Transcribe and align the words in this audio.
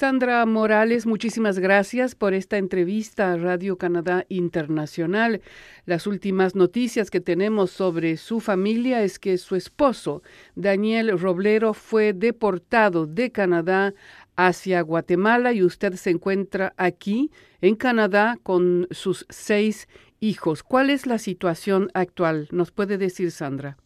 Sandra 0.00 0.46
Morales, 0.46 1.06
muchísimas 1.06 1.58
gracias 1.58 2.14
por 2.14 2.32
esta 2.32 2.56
entrevista 2.56 3.34
a 3.34 3.36
Radio 3.36 3.76
Canadá 3.76 4.24
Internacional. 4.30 5.42
Las 5.84 6.06
últimas 6.06 6.56
noticias 6.56 7.10
que 7.10 7.20
tenemos 7.20 7.70
sobre 7.70 8.16
su 8.16 8.40
familia 8.40 9.02
es 9.02 9.18
que 9.18 9.36
su 9.36 9.56
esposo, 9.56 10.22
Daniel 10.54 11.20
Roblero, 11.20 11.74
fue 11.74 12.14
deportado 12.14 13.04
de 13.04 13.30
Canadá 13.30 13.92
hacia 14.36 14.80
Guatemala 14.80 15.52
y 15.52 15.62
usted 15.62 15.92
se 15.92 16.08
encuentra 16.08 16.72
aquí 16.78 17.30
en 17.60 17.76
Canadá 17.76 18.38
con 18.42 18.86
sus 18.92 19.26
seis 19.28 19.86
hijos. 20.18 20.62
¿Cuál 20.62 20.88
es 20.88 21.06
la 21.06 21.18
situación 21.18 21.90
actual? 21.92 22.48
¿Nos 22.52 22.70
puede 22.70 22.96
decir 22.96 23.30
Sandra? 23.32 23.76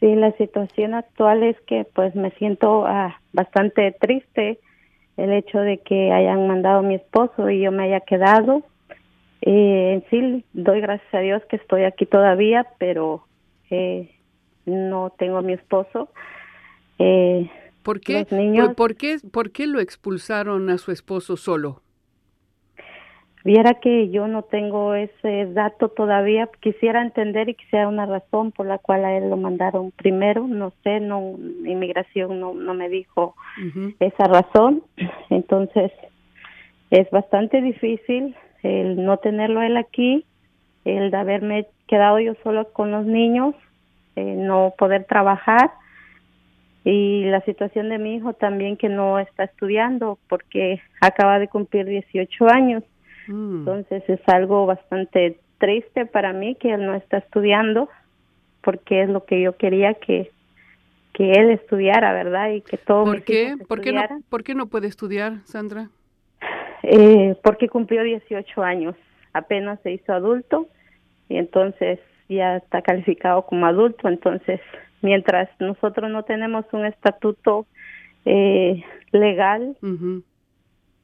Sí, 0.00 0.14
la 0.14 0.32
situación 0.38 0.94
actual 0.94 1.42
es 1.42 1.60
que 1.66 1.86
pues 1.94 2.14
me 2.14 2.30
siento 2.38 2.86
ah, 2.86 3.20
bastante 3.34 3.94
triste 4.00 4.60
el 5.16 5.32
hecho 5.32 5.58
de 5.58 5.78
que 5.78 6.12
hayan 6.12 6.46
mandado 6.48 6.80
a 6.80 6.82
mi 6.82 6.96
esposo 6.96 7.48
y 7.50 7.60
yo 7.60 7.72
me 7.72 7.84
haya 7.84 8.00
quedado. 8.00 8.62
Eh, 9.42 9.94
en 9.94 10.04
sí, 10.10 10.44
doy 10.52 10.80
gracias 10.80 11.14
a 11.14 11.20
Dios 11.20 11.42
que 11.48 11.56
estoy 11.56 11.84
aquí 11.84 12.06
todavía, 12.06 12.66
pero 12.78 13.26
eh, 13.70 14.10
no 14.66 15.12
tengo 15.18 15.38
a 15.38 15.42
mi 15.42 15.52
esposo. 15.52 16.08
Eh, 16.98 17.50
¿Por, 17.82 18.00
qué, 18.00 18.26
¿Por, 18.76 18.96
qué, 18.96 19.18
¿Por 19.30 19.50
qué 19.50 19.66
lo 19.66 19.80
expulsaron 19.80 20.70
a 20.70 20.78
su 20.78 20.90
esposo 20.90 21.36
solo? 21.36 21.83
Viera 23.44 23.74
que 23.74 24.08
yo 24.08 24.26
no 24.26 24.40
tengo 24.40 24.94
ese 24.94 25.44
dato 25.52 25.90
todavía, 25.90 26.48
quisiera 26.60 27.02
entender 27.02 27.50
y 27.50 27.54
quisiera 27.54 27.88
una 27.88 28.06
razón 28.06 28.52
por 28.52 28.64
la 28.64 28.78
cual 28.78 29.04
a 29.04 29.14
él 29.18 29.28
lo 29.28 29.36
mandaron 29.36 29.90
primero, 29.90 30.48
no 30.48 30.72
sé, 30.82 30.98
no 31.00 31.36
inmigración 31.66 32.40
no, 32.40 32.54
no 32.54 32.72
me 32.72 32.88
dijo 32.88 33.36
esa 34.00 34.24
razón, 34.24 34.82
entonces 35.28 35.92
es 36.90 37.10
bastante 37.10 37.60
difícil 37.60 38.34
el 38.62 39.04
no 39.04 39.18
tenerlo 39.18 39.60
él 39.60 39.76
aquí, 39.76 40.24
el 40.86 41.10
de 41.10 41.16
haberme 41.18 41.66
quedado 41.86 42.20
yo 42.20 42.32
solo 42.42 42.72
con 42.72 42.92
los 42.92 43.04
niños, 43.04 43.54
eh, 44.16 44.36
no 44.38 44.72
poder 44.78 45.04
trabajar 45.04 45.70
y 46.82 47.24
la 47.26 47.42
situación 47.42 47.90
de 47.90 47.98
mi 47.98 48.14
hijo 48.14 48.32
también 48.32 48.78
que 48.78 48.88
no 48.88 49.18
está 49.18 49.44
estudiando 49.44 50.18
porque 50.30 50.80
acaba 51.02 51.38
de 51.38 51.48
cumplir 51.48 51.84
18 51.84 52.48
años 52.48 52.82
Mm. 53.28 53.58
Entonces 53.58 54.02
es 54.08 54.20
algo 54.28 54.66
bastante 54.66 55.38
triste 55.58 56.06
para 56.06 56.32
mí 56.32 56.56
que 56.56 56.72
él 56.72 56.84
no 56.84 56.94
está 56.94 57.18
estudiando 57.18 57.88
porque 58.62 59.02
es 59.02 59.08
lo 59.08 59.24
que 59.24 59.40
yo 59.40 59.56
quería 59.56 59.94
que 59.94 60.30
que 61.14 61.30
él 61.30 61.50
estudiara, 61.50 62.12
¿verdad? 62.12 62.50
Y 62.50 62.60
que 62.60 62.76
todo 62.76 63.04
¿Por 63.04 63.22
qué? 63.22 63.54
¿Por 63.68 63.80
qué, 63.80 63.92
no, 63.92 64.02
¿Por 64.28 64.42
qué 64.42 64.54
no 64.54 64.66
puede 64.66 64.88
estudiar, 64.88 65.44
Sandra? 65.44 65.88
Eh, 66.82 67.36
porque 67.42 67.68
cumplió 67.68 68.02
18 68.02 68.62
años, 68.62 68.96
apenas 69.32 69.80
se 69.82 69.92
hizo 69.92 70.12
adulto 70.12 70.68
y 71.28 71.36
entonces 71.36 72.00
ya 72.28 72.56
está 72.56 72.82
calificado 72.82 73.46
como 73.46 73.66
adulto. 73.66 74.08
Entonces, 74.08 74.60
mientras 75.02 75.48
nosotros 75.60 76.10
no 76.10 76.24
tenemos 76.24 76.64
un 76.72 76.84
estatuto 76.84 77.66
eh, 78.24 78.82
legal, 79.12 79.76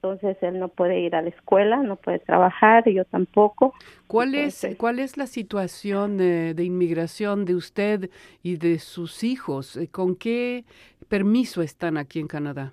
entonces 0.02 0.38
él 0.42 0.58
no 0.58 0.68
puede 0.68 0.98
ir 1.00 1.14
a 1.14 1.20
la 1.20 1.28
escuela, 1.28 1.76
no 1.82 1.96
puede 1.96 2.20
trabajar, 2.20 2.88
yo 2.88 3.04
tampoco. 3.04 3.74
¿Cuál 4.06 4.34
es 4.34 4.66
cuál 4.78 4.98
es 4.98 5.18
la 5.18 5.26
situación 5.26 6.16
de, 6.16 6.54
inmigración 6.64 7.44
de 7.44 7.54
usted 7.54 8.10
y 8.42 8.56
de 8.56 8.78
sus 8.78 9.22
hijos? 9.24 9.76
Eh, 9.76 9.88
¿Con 9.88 10.16
qué 10.16 10.64
permiso 11.08 11.60
están 11.60 11.98
aquí 11.98 12.18
en 12.18 12.28
Canadá? 12.28 12.72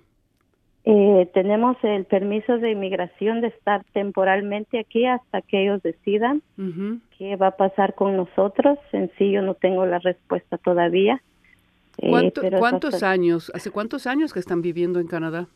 Eh, 0.84 1.28
tenemos 1.34 1.76
el 1.82 2.06
permiso 2.06 2.56
de 2.56 2.70
inmigración 2.70 3.42
de 3.42 3.48
estar 3.48 3.84
temporalmente 3.92 4.78
aquí 4.78 5.04
hasta 5.04 5.42
que 5.42 5.64
ellos 5.64 5.82
decidan 5.82 6.40
qué 7.18 7.36
va 7.36 7.48
a 7.48 7.56
pasar 7.58 7.94
con 7.94 8.16
nosotros. 8.16 8.78
En 8.92 9.10
sí 9.18 9.32
yo 9.32 9.42
no 9.42 9.52
tengo 9.52 9.84
la 9.84 9.98
respuesta 9.98 10.56
todavía. 10.56 11.20
Eh, 11.98 12.32
¿Cuántos 12.58 13.02
años? 13.02 13.52
¿Hace 13.54 13.70
cuántos 13.70 14.06
años 14.06 14.32
que 14.32 14.38
están 14.38 14.62
viviendo 14.62 14.98
en 14.98 15.08
Canadá? 15.08 15.48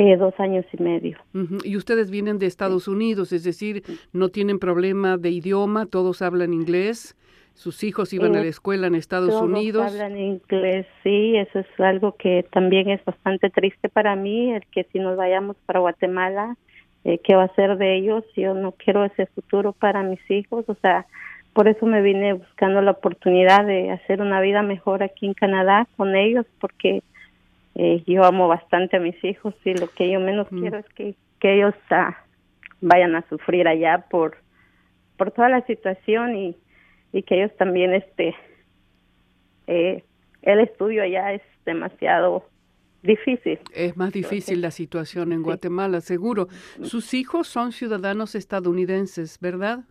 Eh, 0.00 0.16
dos 0.16 0.32
años 0.38 0.64
y 0.72 0.82
medio. 0.82 1.18
Y 1.62 1.76
ustedes 1.76 2.10
vienen 2.10 2.38
de 2.38 2.46
Estados 2.46 2.88
Unidos, 2.88 3.34
es 3.34 3.44
decir, 3.44 3.82
no 4.14 4.30
tienen 4.30 4.58
problema 4.58 5.18
de 5.18 5.28
idioma, 5.28 5.84
todos 5.84 6.22
hablan 6.22 6.54
inglés. 6.54 7.18
Sus 7.52 7.84
hijos 7.84 8.14
iban 8.14 8.34
a 8.34 8.38
la 8.38 8.46
eh, 8.46 8.48
escuela 8.48 8.86
en 8.86 8.94
Estados 8.94 9.28
todos 9.28 9.42
Unidos. 9.42 9.92
Hablan 9.92 10.16
inglés, 10.18 10.86
sí, 11.02 11.36
eso 11.36 11.58
es 11.58 11.66
algo 11.80 12.16
que 12.16 12.46
también 12.50 12.88
es 12.88 13.04
bastante 13.04 13.50
triste 13.50 13.90
para 13.90 14.16
mí, 14.16 14.54
el 14.54 14.64
que 14.68 14.84
si 14.84 14.98
nos 14.98 15.18
vayamos 15.18 15.56
para 15.66 15.80
Guatemala, 15.80 16.56
eh, 17.04 17.18
¿qué 17.22 17.34
va 17.36 17.44
a 17.44 17.54
ser 17.54 17.76
de 17.76 17.98
ellos? 17.98 18.24
Yo 18.34 18.54
no 18.54 18.72
quiero 18.72 19.04
ese 19.04 19.26
futuro 19.26 19.72
para 19.72 20.02
mis 20.02 20.30
hijos, 20.30 20.64
o 20.66 20.76
sea, 20.76 21.04
por 21.52 21.68
eso 21.68 21.84
me 21.84 22.00
vine 22.00 22.32
buscando 22.32 22.80
la 22.80 22.92
oportunidad 22.92 23.66
de 23.66 23.90
hacer 23.90 24.22
una 24.22 24.40
vida 24.40 24.62
mejor 24.62 25.02
aquí 25.02 25.26
en 25.26 25.34
Canadá 25.34 25.86
con 25.98 26.16
ellos, 26.16 26.46
porque 26.58 27.02
eh, 27.82 28.04
yo 28.06 28.24
amo 28.24 28.46
bastante 28.46 28.98
a 28.98 29.00
mis 29.00 29.16
hijos 29.24 29.54
y 29.64 29.72
lo 29.72 29.88
que 29.88 30.10
yo 30.10 30.20
menos 30.20 30.52
mm. 30.52 30.60
quiero 30.60 30.76
es 30.76 30.88
que, 30.90 31.14
que 31.38 31.54
ellos 31.54 31.74
ah, 31.88 32.14
vayan 32.82 33.14
a 33.14 33.26
sufrir 33.30 33.66
allá 33.66 34.04
por 34.10 34.36
por 35.16 35.30
toda 35.30 35.48
la 35.48 35.64
situación 35.64 36.36
y, 36.36 36.56
y 37.14 37.22
que 37.22 37.36
ellos 37.36 37.56
también 37.56 37.94
este 37.94 38.34
eh, 39.66 40.04
el 40.42 40.60
estudio 40.60 41.02
allá 41.02 41.32
es 41.32 41.40
demasiado 41.64 42.44
difícil. 43.02 43.58
Es 43.74 43.96
más 43.96 44.12
difícil 44.12 44.60
la 44.60 44.72
situación 44.72 45.32
en 45.32 45.42
Guatemala, 45.42 46.02
seguro. 46.02 46.48
Sus 46.82 47.14
hijos 47.14 47.48
son 47.48 47.72
ciudadanos 47.72 48.34
estadounidenses, 48.34 49.38
¿verdad? 49.40 49.84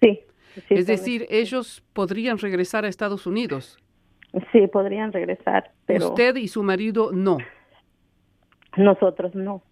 Sí. 0.00 0.22
es 0.70 0.86
decir, 0.88 1.24
ellos 1.30 1.84
podrían 1.92 2.38
regresar 2.38 2.84
a 2.84 2.88
Estados 2.88 3.28
Unidos. 3.28 3.78
Sí, 4.52 4.66
podrían 4.66 5.12
regresar, 5.12 5.70
pero... 5.86 6.08
Usted 6.08 6.36
y 6.36 6.48
su 6.48 6.62
marido 6.62 7.10
no. 7.12 7.38
Nosotros 8.76 9.34
no. 9.34 9.62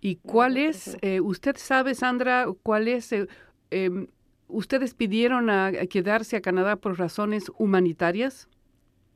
¿Y 0.00 0.16
cuál 0.16 0.56
es, 0.56 0.96
eh, 1.02 1.20
usted 1.20 1.56
sabe, 1.56 1.94
Sandra, 1.94 2.46
cuál 2.62 2.88
es, 2.88 3.12
eh, 3.12 3.26
em, 3.70 4.06
ustedes 4.48 4.94
pidieron 4.94 5.50
a, 5.50 5.72
quedarse 5.90 6.36
a 6.36 6.40
Canadá 6.40 6.76
por 6.76 6.98
razones 6.98 7.50
humanitarias? 7.58 8.48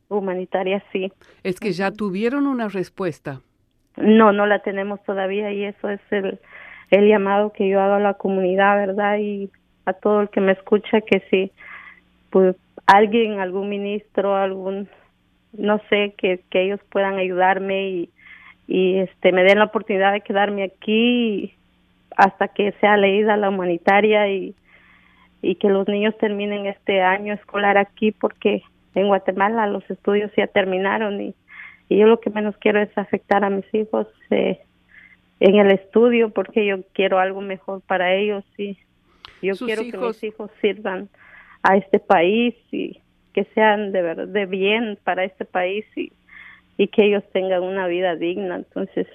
Humanitarias, 0.08 0.82
sí. 0.92 1.12
Es 1.44 1.60
que 1.60 1.72
ya 1.72 1.92
tuvieron 1.92 2.46
una 2.46 2.68
respuesta. 2.68 3.40
No, 3.96 4.32
no 4.32 4.46
la 4.46 4.60
tenemos 4.60 5.02
todavía 5.04 5.52
y 5.52 5.64
eso 5.64 5.88
es 5.88 6.00
el, 6.10 6.38
el 6.90 7.08
llamado 7.08 7.52
que 7.52 7.68
yo 7.68 7.80
hago 7.80 7.94
a 7.94 8.00
la 8.00 8.14
comunidad, 8.14 8.76
¿verdad? 8.76 9.18
Y 9.18 9.50
a 9.84 9.92
todo 9.92 10.22
el 10.22 10.30
que 10.30 10.40
me 10.40 10.52
escucha 10.52 11.00
que 11.00 11.22
sí, 11.30 11.52
pues 12.30 12.56
alguien, 12.88 13.38
algún 13.38 13.68
ministro, 13.68 14.34
algún, 14.34 14.88
no 15.52 15.78
sé, 15.90 16.14
que, 16.16 16.40
que 16.50 16.62
ellos 16.62 16.80
puedan 16.90 17.18
ayudarme 17.18 17.90
y, 17.90 18.10
y 18.66 18.96
este 18.96 19.30
me 19.30 19.44
den 19.44 19.58
la 19.58 19.66
oportunidad 19.66 20.12
de 20.12 20.22
quedarme 20.22 20.64
aquí 20.64 21.54
hasta 22.16 22.48
que 22.48 22.72
sea 22.80 22.96
leída 22.96 23.36
la 23.36 23.50
humanitaria 23.50 24.28
y, 24.28 24.54
y 25.42 25.56
que 25.56 25.68
los 25.68 25.86
niños 25.86 26.16
terminen 26.16 26.64
este 26.64 27.02
año 27.02 27.34
escolar 27.34 27.76
aquí 27.76 28.10
porque 28.10 28.62
en 28.94 29.08
Guatemala 29.08 29.66
los 29.66 29.88
estudios 29.90 30.32
ya 30.34 30.46
terminaron 30.46 31.20
y, 31.20 31.34
y 31.90 31.98
yo 31.98 32.06
lo 32.06 32.20
que 32.20 32.30
menos 32.30 32.56
quiero 32.56 32.80
es 32.80 32.96
afectar 32.96 33.44
a 33.44 33.50
mis 33.50 33.66
hijos 33.74 34.06
eh, 34.30 34.60
en 35.40 35.56
el 35.56 35.70
estudio 35.72 36.30
porque 36.30 36.64
yo 36.64 36.78
quiero 36.94 37.18
algo 37.18 37.42
mejor 37.42 37.82
para 37.82 38.14
ellos 38.14 38.44
y 38.56 38.78
yo 39.42 39.54
quiero 39.56 39.82
que 39.82 39.98
mis 39.98 40.24
hijos 40.24 40.50
sirvan 40.62 41.10
a 41.68 41.76
este 41.76 41.98
país 41.98 42.54
y 42.72 42.98
que 43.34 43.44
sean 43.54 43.92
de 43.92 44.00
verdad 44.00 44.26
de 44.26 44.46
bien 44.46 44.98
para 45.04 45.24
este 45.24 45.44
país 45.44 45.84
y, 45.94 46.10
y 46.78 46.88
que 46.88 47.04
ellos 47.04 47.22
tengan 47.34 47.62
una 47.62 47.86
vida 47.86 48.16
digna. 48.16 48.56
Entonces, 48.56 49.06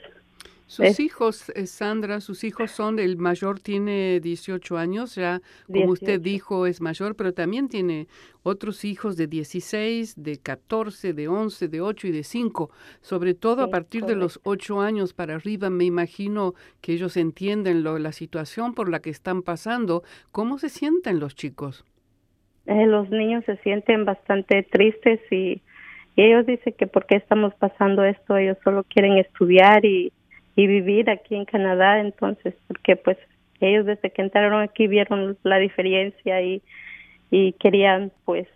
sus 0.68 1.00
hijos, 1.00 1.50
eh, 1.50 1.66
Sandra, 1.66 2.22
sus 2.22 2.44
hijos 2.44 2.70
son, 2.72 3.00
el 3.00 3.18
mayor 3.18 3.60
tiene 3.60 4.20
18 4.20 4.78
años, 4.78 5.16
ya 5.16 5.42
como 5.68 5.92
usted 5.92 6.22
dijo 6.22 6.68
es 6.68 6.80
mayor, 6.80 7.16
pero 7.16 7.34
también 7.34 7.70
tiene 7.70 8.08
otros 8.44 8.86
hijos 8.86 9.18
de 9.18 9.26
16, 9.26 10.14
de 10.16 10.38
14, 10.38 11.14
de 11.14 11.28
11, 11.28 11.68
de 11.68 11.82
8 11.82 12.08
y 12.08 12.12
de 12.12 12.24
5. 12.24 12.70
Sobre 13.02 13.34
todo 13.34 13.64
a 13.64 13.70
partir 13.70 14.06
de 14.06 14.16
los 14.16 14.40
8 14.44 14.80
años 14.80 15.14
para 15.14 15.36
arriba, 15.36 15.72
me 15.72 15.86
imagino 15.86 16.54
que 16.82 16.94
ellos 16.94 17.18
entienden 17.18 17.84
lo, 17.84 17.98
la 17.98 18.12
situación 18.12 18.76
por 18.76 18.90
la 18.90 19.00
que 19.00 19.10
están 19.10 19.42
pasando. 19.42 20.04
¿Cómo 20.32 20.60
se 20.60 20.70
sienten 20.70 21.20
los 21.20 21.36
chicos? 21.36 21.84
Eh, 22.66 22.86
los 22.86 23.10
niños 23.10 23.44
se 23.46 23.58
sienten 23.58 24.06
bastante 24.06 24.64
tristes 24.64 25.20
y, 25.32 25.62
ellos 26.16 26.46
dicen 26.46 26.74
que 26.78 26.86
por 26.86 27.08
qué 27.08 27.16
estamos 27.16 27.56
pasando 27.56 28.04
esto, 28.04 28.38
ellos 28.38 28.58
solo 28.64 28.84
quieren 28.84 29.18
estudiar 29.18 29.84
y, 29.84 30.12
vivir 30.56 31.10
aquí 31.10 31.36
en 31.36 31.46
Canadá, 31.46 32.00
entonces, 32.00 32.54
porque 32.68 32.96
pues 32.96 33.18
ellos 33.60 33.88
desde 33.88 34.12
que 34.12 34.22
entraron 34.22 34.62
aquí 34.62 34.86
vieron 34.86 35.36
la 35.42 35.58
diferencia 35.58 36.42
y, 36.44 36.62
y 37.32 37.54
querían 37.54 38.12
pues 38.26 38.48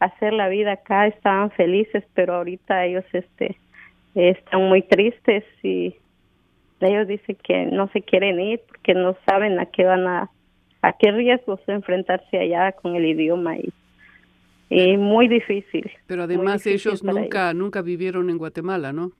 hacer 0.00 0.32
la 0.32 0.48
vida 0.48 0.72
acá, 0.72 1.06
estaban 1.06 1.52
felices, 1.52 2.02
pero 2.14 2.34
ahorita 2.34 2.84
ellos 2.84 3.04
este 3.12 3.56
están 4.16 4.62
muy 4.68 4.82
tristes 4.82 5.44
y 5.62 5.94
ellos 6.80 7.06
dicen 7.06 7.36
que 7.42 7.66
no 7.66 7.88
se 7.88 8.02
quieren 8.02 8.40
ir 8.40 8.60
porque 8.66 8.94
no 8.94 9.16
saben 9.26 9.60
a 9.60 9.66
qué 9.66 9.84
van 9.84 10.06
a, 10.06 10.30
a 10.86 10.92
qué 10.92 11.10
riesgos 11.10 11.60
enfrentarse 11.66 12.38
allá 12.38 12.72
con 12.72 12.94
el 12.94 13.04
idioma 13.04 13.56
y, 13.56 13.72
y 14.70 14.96
muy 14.96 15.26
difícil. 15.26 15.90
Pero 16.06 16.22
además 16.22 16.64
ellos 16.66 17.02
nunca, 17.02 17.52
nunca 17.54 17.82
vivieron 17.82 18.30
en 18.30 18.38
Guatemala, 18.38 18.92
¿no? 18.92 19.10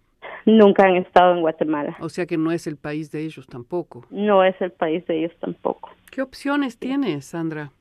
Nunca 0.44 0.84
han 0.84 0.96
estado 0.96 1.34
en 1.34 1.40
Guatemala. 1.40 1.96
O 2.00 2.08
sea 2.08 2.24
que 2.26 2.36
no 2.36 2.52
es 2.52 2.68
el 2.68 2.76
país 2.76 3.10
de 3.10 3.24
ellos 3.24 3.46
tampoco. 3.48 4.06
No 4.10 4.44
es 4.44 4.54
el 4.60 4.70
país 4.70 5.04
de 5.06 5.18
ellos 5.18 5.32
tampoco. 5.40 5.90
¿Qué 6.12 6.22
opciones 6.22 6.78
tienes, 6.78 7.24
Sandra? 7.24 7.72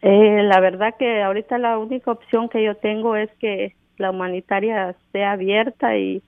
Eh, 0.00 0.42
la 0.44 0.60
verdad 0.60 0.94
que 0.96 1.22
ahorita 1.22 1.58
la 1.58 1.78
única 1.78 2.12
opción 2.12 2.48
que 2.48 2.62
yo 2.62 2.76
tengo 2.76 3.16
es 3.16 3.30
que 3.40 3.74
la 3.96 4.10
humanitaria 4.10 4.94
sea 5.10 5.32
abierta 5.32 5.96
y, 5.96 6.22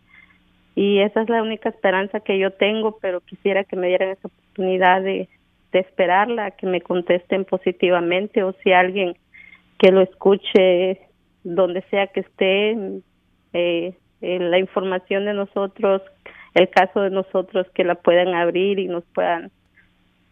y 0.75 1.00
esa 1.00 1.22
es 1.22 1.29
la 1.29 1.43
única 1.43 1.69
esperanza 1.69 2.20
que 2.20 2.38
yo 2.38 2.50
tengo, 2.52 2.99
pero 3.00 3.20
quisiera 3.20 3.62
que 3.62 3.76
me 3.76 3.88
dieran 3.88 4.11
esa 4.11 4.29
oportunidad 4.29 5.02
de, 5.02 5.29
de 5.76 5.82
esperarla, 5.82 6.52
que 6.52 6.67
me 6.67 6.81
contesten 6.81 7.44
positivamente 7.44 8.43
o 8.43 8.52
si 8.62 8.73
alguien 8.73 9.17
que 9.78 9.93
lo 9.93 10.00
escuche 10.00 11.00
donde 11.44 11.82
sea 11.90 12.06
que 12.06 12.20
esté, 12.20 12.70
eh, 13.52 13.94
eh, 14.23 14.38
la 14.38 14.58
información 14.58 15.26
de 15.26 15.34
nosotros, 15.34 16.00
el 16.55 16.70
caso 16.70 17.02
de 17.02 17.11
nosotros, 17.11 17.67
que 17.75 17.84
la 17.84 17.94
puedan 17.94 18.34
abrir 18.34 18.78
y 18.78 18.88
nos 18.88 19.05
puedan 19.14 19.50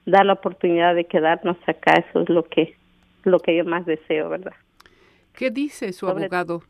dar 0.06 0.25
la 0.25 0.32
oportunidad 0.32 0.94
de 0.94 1.05
quedarnos 1.05 1.58
acá, 1.67 2.02
eso 2.08 2.23
es 2.23 2.29
lo 2.31 2.44
que 2.44 2.75
lo 3.25 3.38
que 3.38 3.56
yo 3.56 3.64
más 3.64 3.87
deseo, 3.87 4.29
¿verdad? 4.29 4.52
¿Qué 5.35 5.50
dice 5.50 5.93
su 5.94 6.06
abogado? 6.06 6.62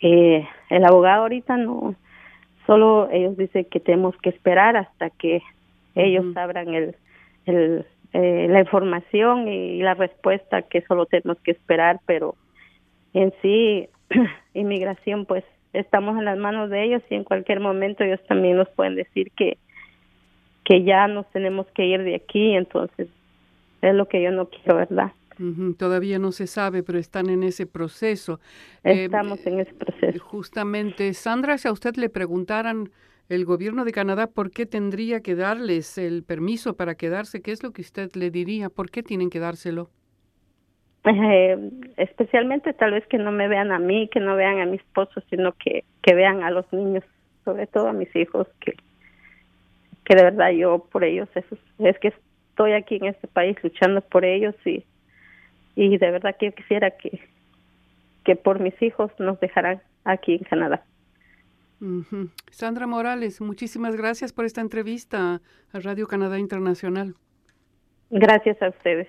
Eh, 0.00 0.46
el 0.70 0.84
abogado 0.84 1.22
ahorita 1.22 1.56
no, 1.56 1.96
solo 2.64 3.08
ellos 3.10 3.36
dicen 3.36 3.64
que 3.64 3.80
tenemos 3.80 4.16
que 4.18 4.30
esperar 4.30 4.76
hasta 4.76 5.10
que 5.10 5.42
ellos 5.96 6.36
abran 6.36 6.74
el, 6.74 6.96
el 7.46 7.86
eh, 8.18 8.46
la 8.48 8.60
información 8.60 9.46
y 9.46 9.82
la 9.82 9.92
respuesta 9.92 10.62
que 10.62 10.80
solo 10.82 11.04
tenemos 11.04 11.38
que 11.40 11.50
esperar, 11.50 12.00
pero 12.06 12.34
en 13.12 13.34
sí, 13.42 13.88
inmigración, 14.54 15.26
pues 15.26 15.44
estamos 15.74 16.16
en 16.16 16.24
las 16.24 16.38
manos 16.38 16.70
de 16.70 16.82
ellos 16.82 17.02
y 17.10 17.14
en 17.14 17.24
cualquier 17.24 17.60
momento 17.60 18.04
ellos 18.04 18.20
también 18.26 18.56
nos 18.56 18.70
pueden 18.70 18.94
decir 18.94 19.30
que 19.32 19.58
que 20.64 20.82
ya 20.82 21.06
nos 21.08 21.30
tenemos 21.30 21.66
que 21.74 21.84
ir 21.84 22.02
de 22.02 22.14
aquí, 22.14 22.54
entonces 22.54 23.08
es 23.82 23.94
lo 23.94 24.08
que 24.08 24.22
yo 24.22 24.30
no 24.30 24.46
quiero, 24.46 24.76
¿verdad? 24.76 25.12
Todavía 25.78 26.18
no 26.18 26.32
se 26.32 26.46
sabe, 26.46 26.82
pero 26.82 26.98
están 26.98 27.28
en 27.28 27.42
ese 27.42 27.66
proceso. 27.66 28.40
Eh, 28.82 29.04
Estamos 29.04 29.46
en 29.46 29.60
ese 29.60 29.74
proceso. 29.74 30.24
Justamente, 30.24 31.12
Sandra, 31.12 31.58
si 31.58 31.68
a 31.68 31.72
usted 31.72 31.96
le 31.96 32.08
preguntaran 32.08 32.90
el 33.28 33.44
gobierno 33.44 33.84
de 33.84 33.92
Canadá 33.92 34.26
por 34.26 34.50
qué 34.50 34.66
tendría 34.66 35.20
que 35.20 35.34
darles 35.34 35.98
el 35.98 36.22
permiso 36.22 36.76
para 36.76 36.94
quedarse, 36.94 37.42
¿qué 37.42 37.52
es 37.52 37.62
lo 37.62 37.72
que 37.72 37.82
usted 37.82 38.10
le 38.14 38.30
diría? 38.30 38.68
¿Por 38.68 38.90
qué 38.90 39.02
tienen 39.02 39.30
que 39.30 39.40
dárselo? 39.40 39.90
Eh, 41.04 41.70
especialmente 41.96 42.72
tal 42.72 42.92
vez 42.92 43.06
que 43.06 43.18
no 43.18 43.30
me 43.30 43.48
vean 43.48 43.70
a 43.70 43.78
mí, 43.78 44.08
que 44.08 44.20
no 44.20 44.34
vean 44.36 44.60
a 44.60 44.66
mi 44.66 44.76
esposo, 44.76 45.20
sino 45.30 45.52
que, 45.52 45.84
que 46.02 46.14
vean 46.14 46.42
a 46.42 46.50
los 46.50 46.70
niños, 46.72 47.04
sobre 47.44 47.66
todo 47.66 47.88
a 47.88 47.92
mis 47.92 48.14
hijos, 48.16 48.48
que, 48.60 48.74
que 50.04 50.16
de 50.16 50.22
verdad 50.22 50.50
yo 50.50 50.86
por 50.90 51.04
ellos, 51.04 51.28
eso, 51.34 51.56
es 51.78 51.98
que 52.00 52.12
estoy 52.50 52.72
aquí 52.72 52.96
en 52.96 53.06
este 53.06 53.28
país 53.28 53.56
luchando 53.62 54.00
por 54.00 54.24
ellos 54.24 54.54
y 54.64 54.84
y 55.76 55.98
de 55.98 56.10
verdad 56.10 56.34
que 56.36 56.46
yo 56.46 56.52
quisiera 56.52 56.90
que, 56.90 57.20
que 58.24 58.34
por 58.34 58.58
mis 58.60 58.80
hijos 58.82 59.12
nos 59.20 59.38
dejaran 59.38 59.80
aquí 60.04 60.32
en 60.34 60.44
Canadá. 60.44 60.82
Sandra 62.50 62.86
Morales, 62.86 63.40
muchísimas 63.40 63.96
gracias 63.96 64.32
por 64.32 64.44
esta 64.44 64.60
entrevista 64.60 65.40
a 65.72 65.78
Radio 65.80 66.06
Canadá 66.06 66.38
Internacional. 66.38 67.14
Gracias 68.10 68.60
a 68.62 68.68
ustedes. 68.68 69.08